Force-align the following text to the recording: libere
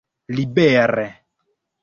libere 0.39 1.05